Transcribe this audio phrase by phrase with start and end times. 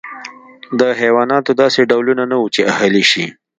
[0.79, 3.25] د حیواناتو داسې ډولونه نه وو چې اهلي شي.